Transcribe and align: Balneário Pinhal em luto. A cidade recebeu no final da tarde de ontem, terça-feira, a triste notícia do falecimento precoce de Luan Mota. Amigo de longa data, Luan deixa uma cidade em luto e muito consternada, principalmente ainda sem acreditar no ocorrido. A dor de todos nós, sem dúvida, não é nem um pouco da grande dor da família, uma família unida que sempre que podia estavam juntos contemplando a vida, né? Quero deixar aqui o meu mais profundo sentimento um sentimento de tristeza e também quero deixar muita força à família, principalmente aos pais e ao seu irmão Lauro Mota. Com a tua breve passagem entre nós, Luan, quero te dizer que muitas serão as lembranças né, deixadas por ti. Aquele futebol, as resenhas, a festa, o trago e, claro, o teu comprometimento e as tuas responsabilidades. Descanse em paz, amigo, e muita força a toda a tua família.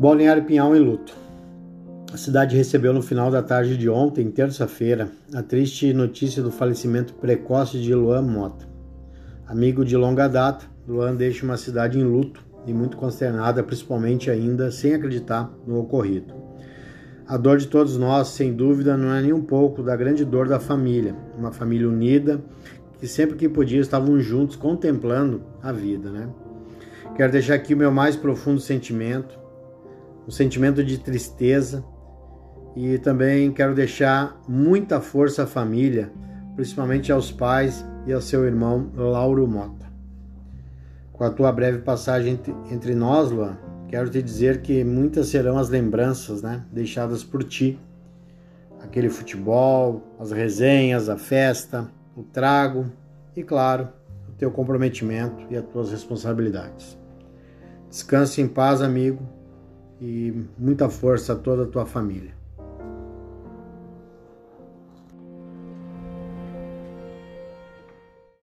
Balneário 0.00 0.44
Pinhal 0.44 0.76
em 0.76 0.78
luto. 0.78 1.12
A 2.12 2.16
cidade 2.16 2.56
recebeu 2.56 2.92
no 2.92 3.02
final 3.02 3.32
da 3.32 3.42
tarde 3.42 3.76
de 3.76 3.88
ontem, 3.88 4.30
terça-feira, 4.30 5.10
a 5.34 5.42
triste 5.42 5.92
notícia 5.92 6.40
do 6.40 6.52
falecimento 6.52 7.14
precoce 7.14 7.80
de 7.80 7.92
Luan 7.92 8.22
Mota. 8.22 8.64
Amigo 9.44 9.84
de 9.84 9.96
longa 9.96 10.28
data, 10.28 10.66
Luan 10.86 11.16
deixa 11.16 11.44
uma 11.44 11.56
cidade 11.56 11.98
em 11.98 12.04
luto 12.04 12.46
e 12.64 12.72
muito 12.72 12.96
consternada, 12.96 13.60
principalmente 13.60 14.30
ainda 14.30 14.70
sem 14.70 14.94
acreditar 14.94 15.52
no 15.66 15.80
ocorrido. 15.80 16.32
A 17.26 17.36
dor 17.36 17.58
de 17.58 17.66
todos 17.66 17.98
nós, 17.98 18.28
sem 18.28 18.54
dúvida, 18.54 18.96
não 18.96 19.12
é 19.12 19.20
nem 19.20 19.32
um 19.32 19.42
pouco 19.42 19.82
da 19.82 19.96
grande 19.96 20.24
dor 20.24 20.46
da 20.46 20.60
família, 20.60 21.16
uma 21.36 21.50
família 21.50 21.88
unida 21.88 22.40
que 23.00 23.08
sempre 23.08 23.36
que 23.36 23.48
podia 23.48 23.80
estavam 23.80 24.20
juntos 24.20 24.54
contemplando 24.54 25.42
a 25.60 25.72
vida, 25.72 26.08
né? 26.08 26.28
Quero 27.16 27.32
deixar 27.32 27.54
aqui 27.54 27.74
o 27.74 27.76
meu 27.76 27.90
mais 27.90 28.14
profundo 28.14 28.60
sentimento 28.60 29.47
um 30.28 30.30
sentimento 30.30 30.84
de 30.84 30.98
tristeza 30.98 31.82
e 32.76 32.98
também 32.98 33.50
quero 33.50 33.74
deixar 33.74 34.38
muita 34.46 35.00
força 35.00 35.44
à 35.44 35.46
família, 35.46 36.12
principalmente 36.54 37.10
aos 37.10 37.32
pais 37.32 37.82
e 38.06 38.12
ao 38.12 38.20
seu 38.20 38.44
irmão 38.44 38.90
Lauro 38.94 39.48
Mota. 39.48 39.86
Com 41.14 41.24
a 41.24 41.30
tua 41.30 41.50
breve 41.50 41.78
passagem 41.78 42.38
entre 42.70 42.94
nós, 42.94 43.30
Luan, 43.30 43.56
quero 43.88 44.10
te 44.10 44.22
dizer 44.22 44.60
que 44.60 44.84
muitas 44.84 45.28
serão 45.28 45.56
as 45.56 45.70
lembranças 45.70 46.42
né, 46.42 46.62
deixadas 46.70 47.24
por 47.24 47.42
ti. 47.42 47.80
Aquele 48.82 49.08
futebol, 49.08 50.02
as 50.20 50.30
resenhas, 50.30 51.08
a 51.08 51.16
festa, 51.16 51.90
o 52.14 52.22
trago 52.22 52.84
e, 53.34 53.42
claro, 53.42 53.88
o 54.28 54.32
teu 54.32 54.50
comprometimento 54.50 55.46
e 55.50 55.56
as 55.56 55.64
tuas 55.64 55.90
responsabilidades. 55.90 56.98
Descanse 57.88 58.42
em 58.42 58.46
paz, 58.46 58.82
amigo, 58.82 59.37
e 60.00 60.44
muita 60.58 60.88
força 60.88 61.32
a 61.32 61.36
toda 61.36 61.64
a 61.64 61.66
tua 61.66 61.86
família. 61.86 62.32